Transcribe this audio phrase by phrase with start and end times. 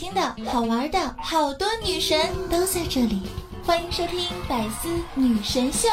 [0.00, 2.18] 听的、好玩的，好多女神
[2.48, 3.20] 都在这里，
[3.66, 5.88] 欢迎收听《百思女神秀》。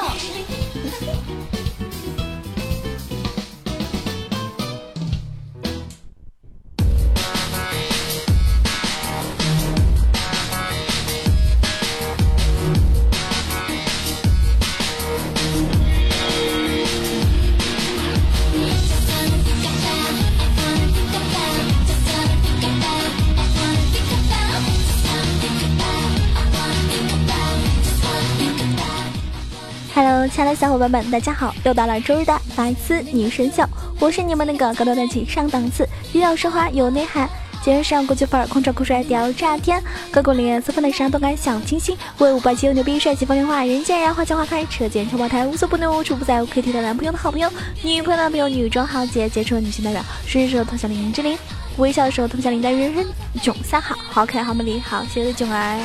[30.60, 31.54] 小伙伴们，大家好！
[31.64, 33.64] 又到了周日的白丝女神秀，
[34.00, 37.30] 我是你们那个高端大气上档次、低调奢华有内涵、
[37.64, 47.48] 节约时尚国际范儿、空巢酷帅屌炸天、高冷艳色分的时尚动感小清新、威武霸气又牛逼、帅气风流话、人见人爱、花见花开、车见车爆胎、无所不能、无处不在、可以替代男朋友的好朋友、
[47.84, 51.38] 女朋友男朋友、女装豪杰、杰出的女性代表、睡着时候头像林志玲、
[51.78, 53.06] 微笑的时候头像林黛玉、人人
[53.44, 55.78] 囧三好、好可爱、好美丽、好邪的囧儿。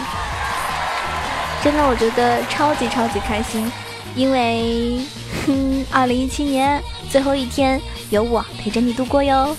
[1.63, 3.71] 真的，我觉得超级超级开心。
[4.15, 4.99] 因为，
[5.47, 9.57] 哼， 二零一七年最后一天有我陪着你度过哟。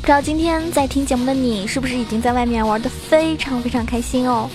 [0.00, 4.48] 不知道今天在听节目的你，是不是已经在外面玩的非常非常开心哦？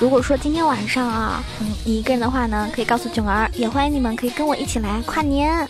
[0.00, 5.68] 如果说今天晚上啊，嗯，你一个人的话呢，可以告诉囧儿，也欢迎你们可以跟我一起来跨年。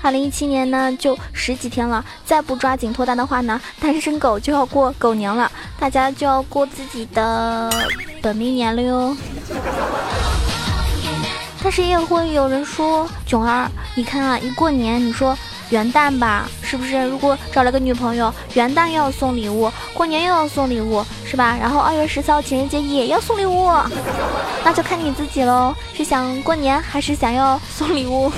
[0.00, 7.68] 二零一七年呢，就十几天了，再不抓紧脱单的话呢，单身狗就要过狗年了，大家就要过自己的
[8.22, 9.16] 本命年了哟。
[11.64, 15.36] 但是也会有人说，囧儿，你看啊，一过年，你说
[15.70, 17.02] 元旦吧，是不是？
[17.08, 21.56] 如果找了个女朋友，元旦又要送礼物，过年又要送礼物，是吧？
[21.60, 23.70] 然后二月十四号情人节也要送礼物，
[24.64, 28.30] 那就看你自己喽，是想过年还是想要送礼物？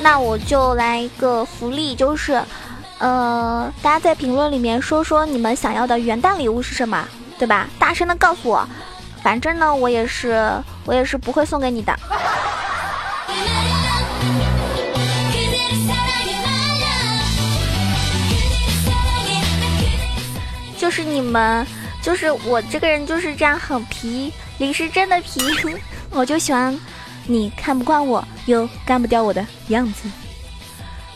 [0.00, 2.38] 那我就来一个福利，就是，
[2.98, 7.06] 呃，大家在评论里面说说你们想要的元旦礼物是什么，
[7.38, 7.68] 对吧？
[7.78, 8.66] 大声的告诉我，
[9.22, 10.50] 反正呢，我也是，
[10.84, 11.94] 我也是不会送给你的。
[20.78, 21.66] 就是你们，
[22.02, 25.40] 就是我这个人就是这样很皮，李是真的皮，
[26.10, 26.78] 我就喜欢。
[27.26, 30.08] 你看不惯我，又干不掉我的样子。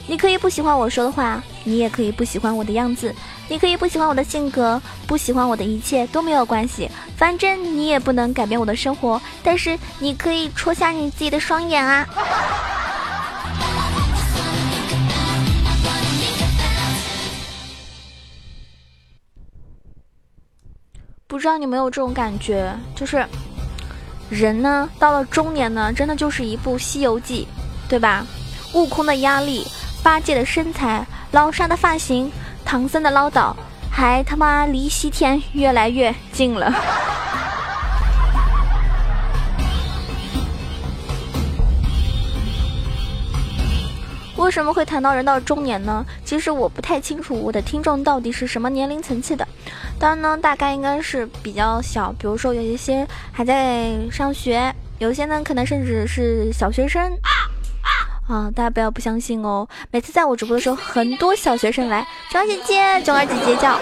[0.07, 3.15] 你可以不喜欢我说的话，你也可以不喜欢我的样子，
[3.49, 6.91] 你可以不喜欢我的性格，不喜欢我的一切都没有关系。
[7.17, 12.07] 反正你也不能改变我的生活，但是你可以戳瞎你自己的双眼啊！
[21.27, 23.27] 不知道你有没有这种感觉，就是。
[24.31, 27.49] 人呢，到了中年呢，真的就是一部《西游记》，
[27.89, 28.27] 对吧？
[28.75, 29.67] 悟空的压力，
[30.03, 32.33] 八戒的身材，老沙的发型，
[32.65, 33.55] 唐僧的唠叨，
[33.91, 36.73] 还他妈离西天越来越近了。
[44.37, 46.03] 为什么会谈到人到中年呢？
[46.25, 49.47] 其实我不太清楚我的听众到底是什么年龄层次的。
[49.99, 57.13] 当然呢，大概应该是比较小，比如说有一些还在上学，有些呢可能甚至是小学生。
[57.23, 57.38] 啊，
[58.29, 59.67] 啊大家不要不相信哦！
[59.91, 63.81] 每次在我直播的时候，很多小学生来，张姐姐、钟儿姐姐叫。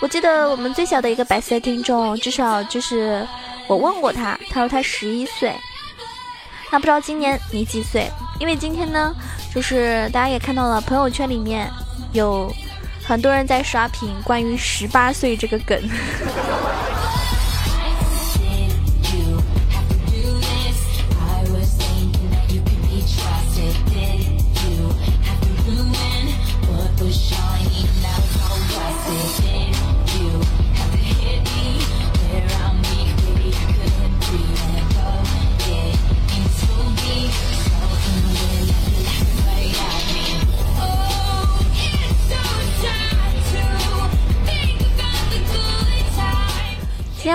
[0.00, 3.26] 我记得我们最小的一个白色听众，至少就是
[3.66, 5.52] 我问过他，他说他十一岁。
[6.70, 8.10] 那不知道今年你几岁？
[8.38, 9.14] 因为今天呢，
[9.54, 11.68] 就是大家也看到了，朋友圈里面
[12.12, 12.52] 有。
[13.02, 15.80] 很多人在刷屏关于十八岁这个梗。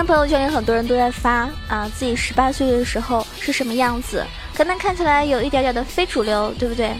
[0.04, 4.24] 朋友圈里很多人都在发啊，自己十八岁的时候是什么样子。
[4.54, 6.92] 可能看起来有一点点的非主流，对不对？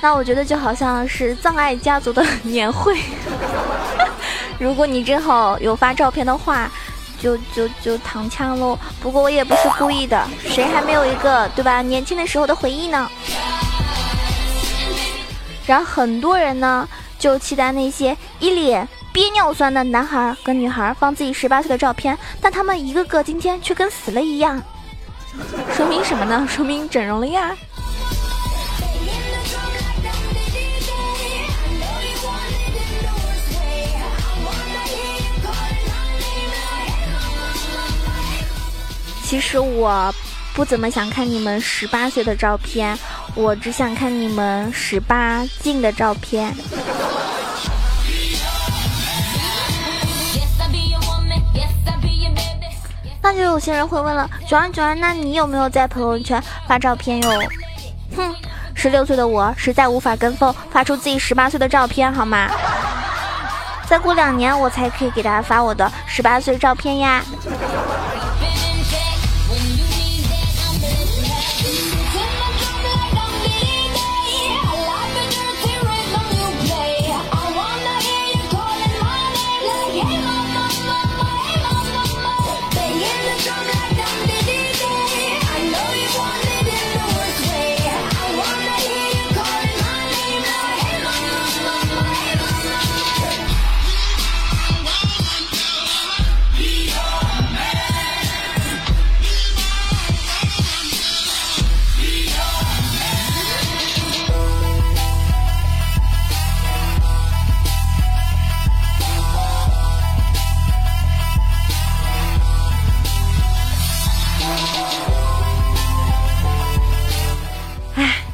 [0.00, 2.98] 那我觉得就好像是葬爱家族的年会。
[4.58, 6.70] 如果你正好有发照片的话，
[7.20, 8.78] 就就就躺枪喽。
[9.00, 11.82] 不过我也不是故意的，谁还没有一个对吧？
[11.82, 13.10] 年轻的时候的回忆呢？
[15.66, 24.62] 然后很多人呢就期待那些一脸憋尿酸的男孩跟女孩放自己十八岁的照片，但他们一个个今天却跟死了一样，
[25.74, 26.46] 说明什么呢？
[26.48, 27.56] 说明整容了呀。
[39.24, 40.12] 其实我
[40.54, 42.98] 不怎么想看你们十八岁的照片，
[43.36, 46.52] 我只想看你们十八禁的照片。
[53.30, 57.30] 那就有些人会问了，九儿九儿，那你有没有在朋友圈发照片哟？
[58.16, 58.34] 哼，
[58.74, 62.48] 十六岁的我实在无法跟风发出自己十八岁的照片，好吗？
[63.86, 67.22] 再过两年我才可以给大家发我的十八岁照片呀。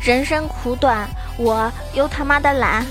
[0.06, 2.87] 人生苦短，我又他妈的懒。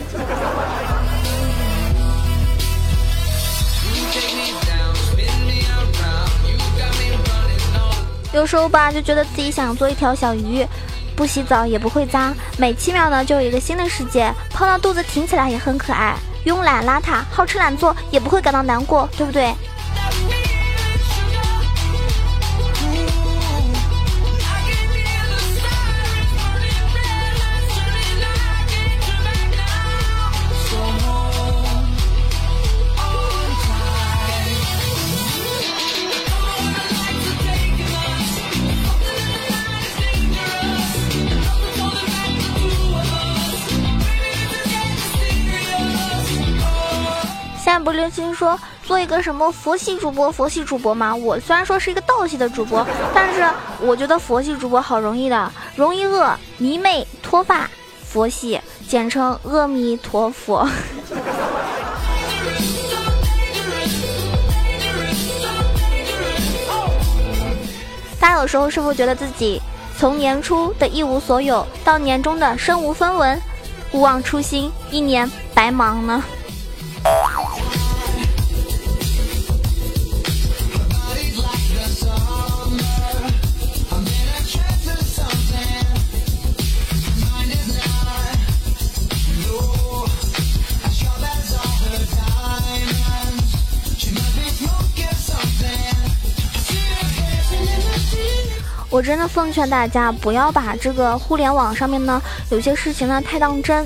[8.33, 10.67] 有时候吧，就觉得自己想做一条小鱼，
[11.15, 19.56] 不洗澡也不会脏，每七秒呢就有一个新的世界，胖到肚子挺起来也很可爱，慵懒邋遢，好吃懒做也不会感到难过，对不对？
[47.95, 51.15] 刘星说做一个什么佛系主播，佛系主播吗？
[51.15, 53.44] 我虽然说是一个道系的主播，但是
[53.80, 57.69] 我觉得佛系主播好容易的，容易饿、迷妹、脱发，
[58.03, 60.68] 佛系，简称阿弥陀佛。
[68.19, 69.62] 大家有时候是否觉得自己
[69.97, 73.39] 从年初的一无所有，到年终的身无分文，
[73.92, 76.24] 勿忘初心，一年白忙呢？
[98.95, 103.85] 我真的奉劝大家不要把这个互联网上面呢有些事情呢太当真，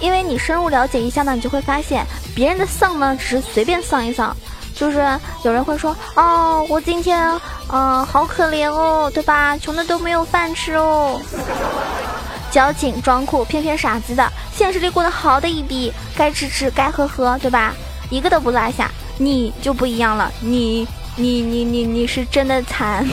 [0.00, 4.34] 因为你深入了解一下呢，你就会发现别人的丧呢只是随便丧一丧，
[4.74, 5.06] 就是
[5.44, 7.30] 有人会说哦，我今天
[7.70, 9.58] 嗯好可怜哦，对吧？
[9.58, 11.20] 穷的都没有饭吃哦，
[12.50, 17.74] 矫情装酷骗骗傻子的，现实里过得好的一逼，该吃吃该喝喝，对吧？
[18.08, 23.06] 一个都不落下，你就不一样了，你你你你你是真的惨。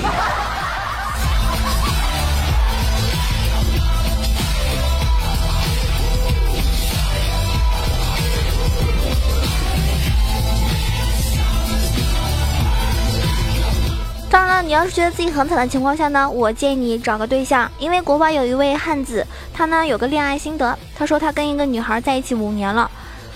[14.67, 22.91] 你要是觉得自己很惨的情况下呢，我建议你找个对象，因为国外有一位汉子，他呢有个恋爱心得，他说他跟一个女孩在一起五年了，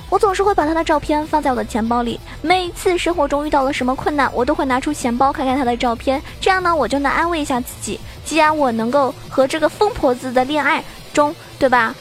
[0.10, 10.84] 我总是会把他的照片放在我的钱包里，每次生活中遇到了什么困难，我都会拿出钱包看看他的照片，这样呢我就能安慰一下自己，既然我能够和这个疯婆子的恋爱
[11.14, 11.96] 中，对吧，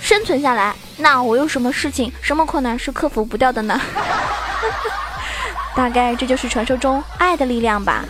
[0.00, 3.80] 生存下来，那我有什么事情、什么困难是克服不掉的呢？
[5.76, 8.02] 大概这就是传说中爱的力量吧。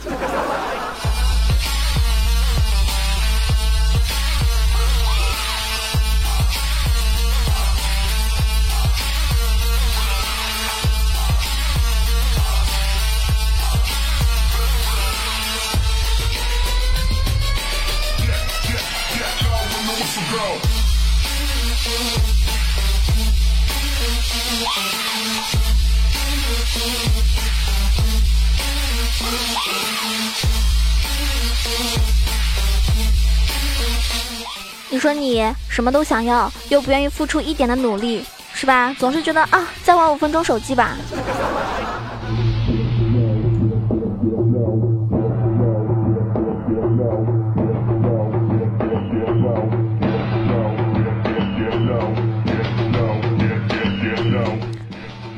[34.88, 38.95] 你说你什么都想要，又不愿意付出一点的努力，是吧？
[38.99, 40.97] 总是觉得啊，再玩五分钟手机吧。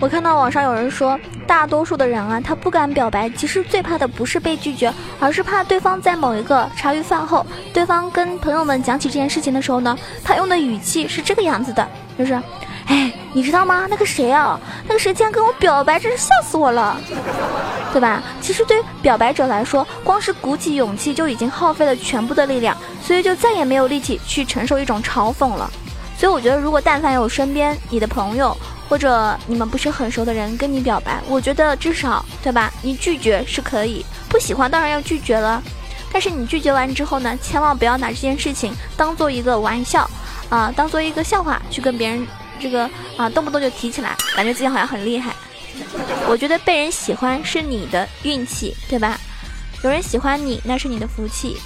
[0.01, 1.19] 我看到网上有人说，
[1.49, 11.89] 大多数的人啊，他不敢表白，其实最怕的不是被拒绝，而是怕对方在某一个茶余饭后，对方跟朋友们讲起这件事情的时候呢，他用的语气是这个样子的，
[12.19, 12.35] 就是，
[12.87, 13.87] 哎，你知道吗？
[13.89, 17.01] 那个谁啊，那个谁竟然跟我表白，真是笑死我了，
[17.95, 18.23] 对吧？
[18.43, 25.71] 其实对表白者来说，光是鼓起勇气就已经耗费了全部的力量，所以就再也没有力气去承受一种嘲讽了。
[26.19, 28.55] 所以我觉得，如果但凡有身边你的朋友。
[28.89, 32.73] 或者你们不是很熟的人跟你表白，我觉得至少对吧？
[32.83, 35.63] 你拒绝是可以，不喜欢当然要拒绝了。
[36.11, 40.09] 但是你拒绝完之后呢，千万不要拿这件事情当做一个玩笑
[40.49, 42.27] 啊，当做一个笑话去跟别人
[42.59, 45.35] 这个啊动不动就提起来，感觉自己好像很厉害。
[46.27, 49.19] 我觉得被人喜欢是你的运气，对吧？
[49.85, 51.57] 有人喜欢你那是你的福气。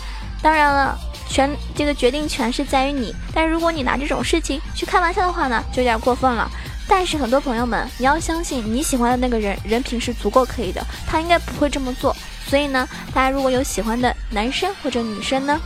[0.43, 0.99] 当然了，
[1.29, 3.14] 全这个决定权是在于你。
[3.33, 6.50] 但如果你拿这种事情去开玩笑的话呢，就有点过分了。
[6.94, 12.14] 但是很多朋友们，你要相信你喜欢的那个人人品是足够可以的，他应该不会这么做。
[12.46, 15.58] 所以呢，大家如果有喜欢的男生或者女生呢，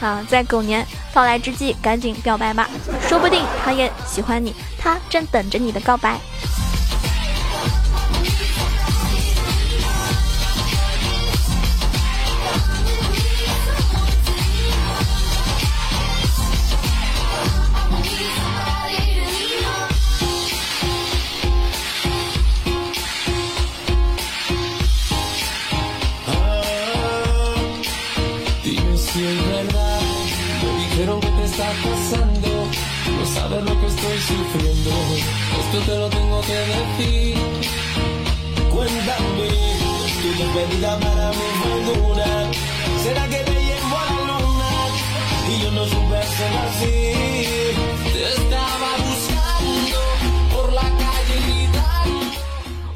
[0.00, 2.70] 啊，在狗年到来之际，赶紧表白吧，
[3.08, 6.16] 说不定他也喜欢你，他正等着你的告白。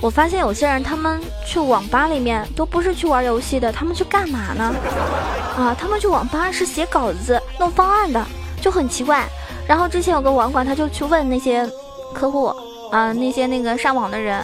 [0.00, 4.74] 我发现有些人他们去网吧里面都不是去玩游戏的，他们去干嘛呢？
[5.56, 8.26] 啊，他们去网吧是写稿子、弄方案的，
[8.60, 9.24] 就很奇怪。
[9.64, 11.64] 然后之前有个网管，他就去问那些
[12.12, 12.54] 客户
[12.90, 14.36] 啊，那些那个上网的人，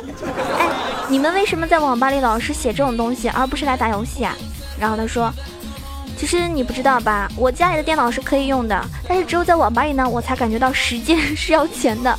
[0.58, 0.66] 哎，
[1.08, 4.34] 你们为什么在网吧里老是写这种东西，而不是来打游戏啊？
[4.80, 5.32] 然后他说，
[6.16, 12.18] 其实你不知道吧，我家里的电脑是可以用的，但是只有在网吧里呢，我才感觉到时间是要钱的。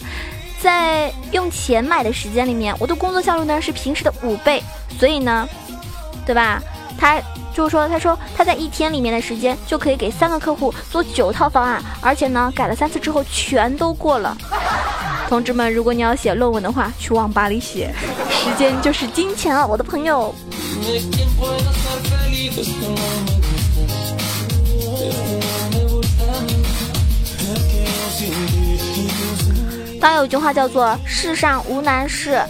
[0.62, 4.62] 在用钱买的时间里面，我的工作效率呢是平时的五倍，
[5.00, 5.48] 所以呢，
[6.26, 6.62] 对吧？
[7.00, 7.18] 他
[7.54, 14.36] 就是说，他说他在一天里面的时间就可以给三个客户做九套方案，而且呢改了三次之后全都过了。
[15.30, 17.94] 同志们，如果你要写论文的话，去网吧里写，
[18.32, 20.34] 时间就是金钱啊，我的朋友。
[30.02, 32.42] 当有一句话叫做“世上无难事”，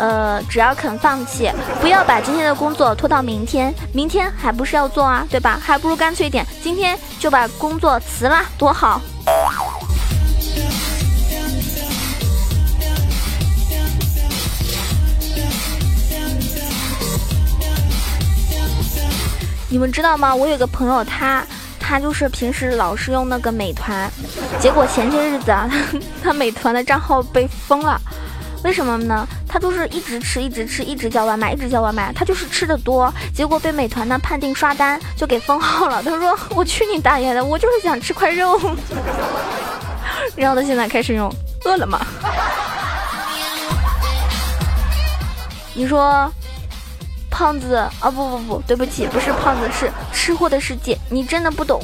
[0.00, 1.50] 呃，只要肯放弃，
[1.82, 5.60] 不要把今天的工作拖到明天，明天还不是要做啊，对吧？
[5.62, 9.02] 还不如干脆一点，今天就把工作辞了，多好！
[19.72, 20.34] 你们知道吗？
[20.34, 21.42] 我有个朋友，他。
[21.84, 24.08] 他就是平时老是用那个美团，
[24.60, 25.98] 结果前些日子啊，他
[26.30, 28.00] 他美团的账号被封了，
[28.62, 29.26] 为什么呢？
[29.48, 36.00] 他就是一直吃，一直吃，一直叫外卖，一直叫外卖，他就是吃的多，结果被美团呢判定刷单，就给封号了。
[36.02, 38.58] 他说：“我去你大爷的，我就是想吃块肉。
[40.36, 41.28] ”然后他现在开始用
[41.64, 42.00] 饿了么。
[45.74, 46.32] 你说？
[47.32, 51.80] 胖子啊，不不不，对不起，不是胖子，是吃货的世界，你真的不懂。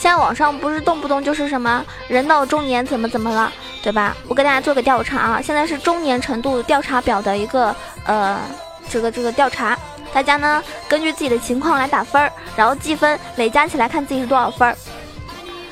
[0.00, 4.16] 现在网上不是动不动就是什么人到中年怎么怎么了，对吧？
[4.26, 8.40] 我给大家做个调查啊，现在是中年程度调查表的一个呃，
[8.88, 9.78] 这个这个调查。
[10.12, 14.76] 大家呢，根据自己的情况来打分儿，然后计分，累加起来看自己是多少分儿。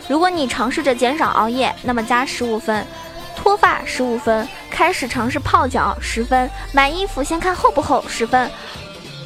[0.08, 2.84] 如果你尝试着减少熬夜，那么加十五分；
[3.34, 8.48] 脱发十五分；开始尝试泡脚十分，买衣服先看厚不厚十分，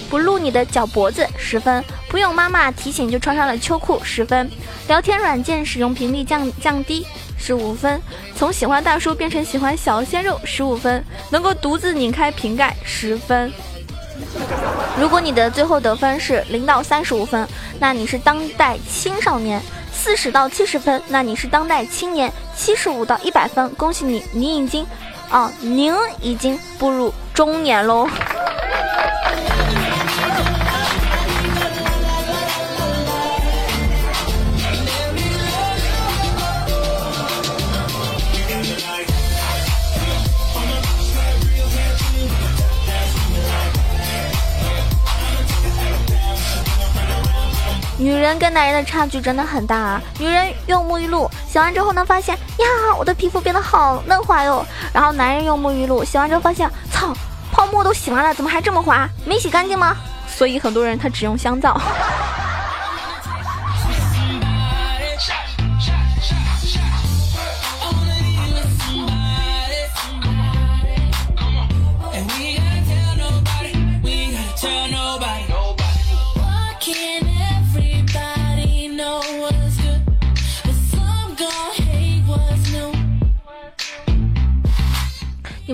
[0.08, 4.50] 不露你的脚脖子十分，不用妈妈提醒就穿上了秋裤十分，
[4.88, 8.00] 聊天软件使用频率降降低十五分，
[8.34, 13.52] 从喜欢大叔变成喜欢小鲜肉十五分，能够独自拧开瓶盖十分。
[14.98, 17.46] 如果你的最后得分是零到三十五分，
[17.78, 19.60] 那你是当代青少年；
[19.92, 24.86] 四十到七十分，那你是当代青年；七十五到一百分，恭喜你，你已经，
[25.30, 28.08] 啊，您已经步入中年喽。
[48.00, 50.02] 女人跟男人的差距真的很大啊！
[50.18, 54.64] 女人用沐浴露洗完之后呢，发现呀，我的皮肤变得好嫩滑哟。
[54.90, 57.12] 然后男人用沐浴露洗完之后发现，操，
[57.52, 59.06] 泡沫都洗完了，怎么还这么滑？
[59.26, 59.94] 没洗干净吗？
[60.26, 61.78] 所以很多人他只用香皂。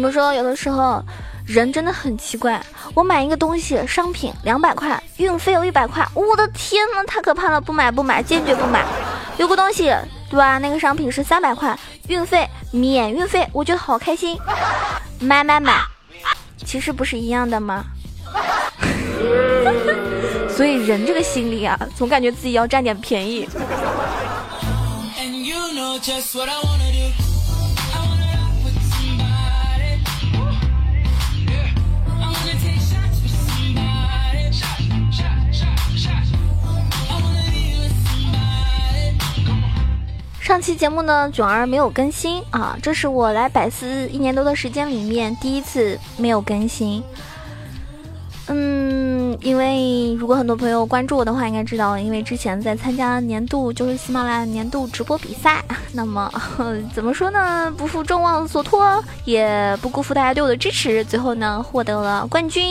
[0.07, 1.03] 们说，有的时候
[1.45, 2.65] 人真的很奇怪。
[2.95, 7.61] 我买一个东西，商品两百块，运费有一百块，我的天呐，太可怕了！
[7.61, 8.85] 不买不买，坚决不买。
[9.37, 9.93] 有个东西，
[10.31, 10.59] 对吧？
[10.59, 14.39] 那个商品是三百块，运费免运费，我觉得好开心，
[15.19, 15.83] 买买买。
[16.65, 17.85] 其实不是一样的吗？
[20.49, 23.49] 所以人这个心理啊，总感觉自己要占点便宜。
[40.47, 47.03] 上期节目呢，囧儿没有更新啊，这是我来百思一年多的时间里面第一次没有更新。
[48.47, 56.31] 嗯，因为如果很多朋友关注我的话，应该知道，因为之前在参加年度就是喜马拉雅年度直播比赛， 那么
[56.95, 57.69] 怎么说呢？
[57.77, 62.65] 不负众望所托，也不辜负大家对我的支持，最后呢获得了冠军，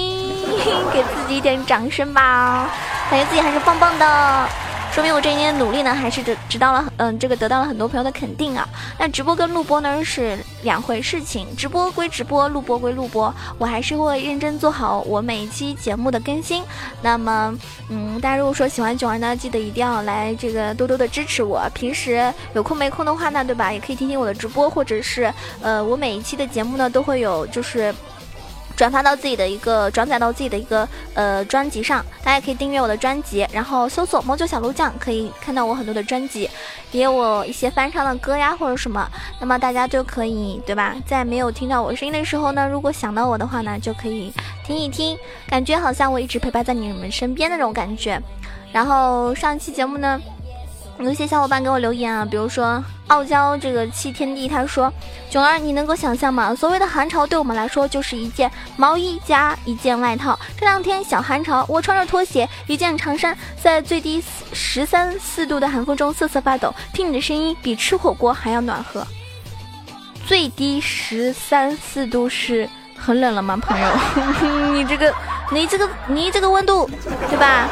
[0.94, 2.70] 给自己一点掌声吧，
[3.12, 4.48] 感觉自己还是棒棒的。
[4.96, 8.66] 说明我这一年努力呢，还是得得到了，嗯，这个得到了很多朋友的肯定啊。
[8.98, 16.64] 那直播跟录播呢是两回事情，直播归直播，录播归录播，我还是会认真做好我每一期节目的更新。
[17.02, 17.54] 那么，
[17.90, 21.70] 嗯，大家如果说喜欢囧儿呢，记得一定要来这个多多的支持我。
[21.74, 23.74] 平时有空没空的话呢，对吧？
[23.74, 25.30] 也可以听听我的直播，或者是，
[25.62, 27.94] 呃，我每一期的节目呢都会有，就是。
[28.76, 36.50] 转发到自己的一个转载到自己的一个呃专辑上，大家可以订阅我的专辑，然后搜索“猫九小鹿酱”，可以看到我很多的专辑，
[36.92, 39.10] 也有我一些翻唱的歌呀或者什么。
[39.40, 40.96] 那么大家就可以对吧？
[41.06, 44.34] 在没有听到我声音的时候呢，如果想到我的话呢，就可以
[44.66, 48.22] 听一听，感觉好像我一直陪伴在你们身边那种感觉。
[48.72, 50.22] 然后上一期节目呢。
[50.98, 54.92] 有一些小伙伴给我留言啊，比如说傲娇这个七天地，他说
[55.30, 56.56] ：“囧儿，你能够想象吗？
[56.56, 60.38] 所谓的寒潮对我们来说就是一件毛衣加一件外套。
[60.58, 69.06] 这两天小寒潮，我穿着拖鞋，一件长衫，在最低十三四度的寒风中瑟瑟发抖，听你的声音比吃火锅还要暖和。
[70.26, 73.88] 最低十三四度是很冷了吗，朋友？
[74.74, 75.14] 你这个，
[75.52, 76.90] 你这个，你这个温度，
[77.30, 77.70] 对吧？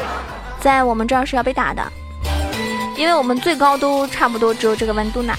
[0.60, 1.82] 在我们这儿是要被打的。”
[2.96, 5.34] 因为我们最高都差不多只有这个温度呢。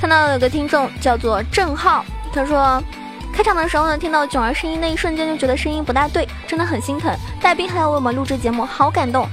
[0.00, 2.82] 看到有个听众叫做郑浩，他说，
[3.32, 7.14] 开场的时候呢，听到囧儿声音那一瞬间就觉得声音不大对，真的很心疼。
[7.40, 9.28] 戴斌还要为我们录制节目，好感动。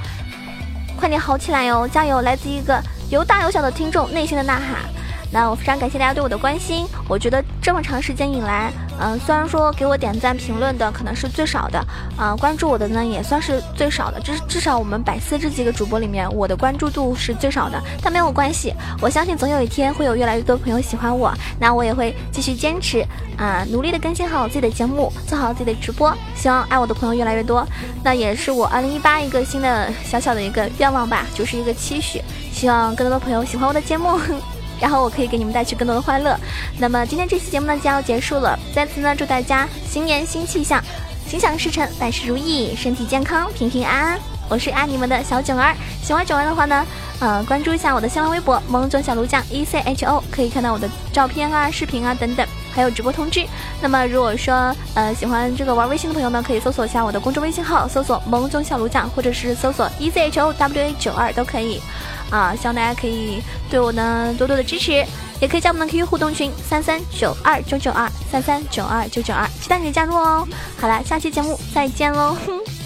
[0.97, 2.21] 快点好起来哟，加油！
[2.21, 4.96] 来自一个有大有小的听众内心的呐喊。
[5.31, 6.85] 那我非常感谢大家对我的关心。
[7.07, 11.83] 我觉得这么长时间以来，嗯，虽然说给我点赞评论的可能是最少的，
[12.17, 14.19] 啊，关注我的呢也算是最少的。
[14.19, 17.81] 至至少我们百思这几个主播里面，我的关注度是最少的。
[18.01, 21.33] 但没有关系，我相信总有一天会有越来越多朋友喜欢我。
[21.59, 23.05] 那我也会继续坚持，
[23.37, 26.13] 啊，努力的更新好自己的节目，做好自己的直播。
[26.35, 27.67] 希望爱我的朋友越来越多。
[28.03, 32.21] 那也是我二零一八一个新的小小的一个愿望吧，就是一个期许。
[32.51, 34.17] 希望更多的朋友喜欢我的节目。
[34.79, 36.37] 然后我可以给你们带去更多的欢乐。
[36.77, 40.83] 那么今天这期节目呢就要结束了，在此呢祝大家新年新气象，
[41.27, 44.36] 心想事成，万事如意，身体健康，平平安安。
[44.49, 46.85] 我是爱你们的小囧儿，喜欢囧儿的话呢，
[47.19, 53.45] 呃，关注一下我的新浪微博萌囧小炉酱 E C H O，可以看到我的照片啊、视频啊等等，还有直播通知。
[53.81, 61.81] 那么如果说呃喜欢这个玩微信的朋友呢，可以搜索一下我的公众微信号，搜索萌囧小炉酱，或者是搜索 E C H O W A 九二都可以。
[62.29, 64.91] 啊，希望大家可以对我呢多多的支持，
[65.39, 70.47] 也可以加我们的 QQ 互动群三三九二九九二三三九二九九二，期待你的加入哦。
[70.77, 72.35] 好了，下期节目再见喽。
[72.45, 72.76] 哼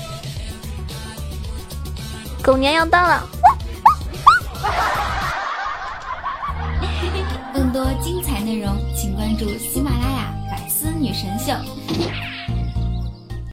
[2.43, 3.23] 狗年要到了，
[7.53, 11.53] 更多精彩内容，请关注喜马拉雅《百思女神秀》。